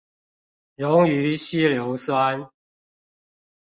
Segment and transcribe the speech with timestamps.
[0.77, 2.49] 溶於稀硫酸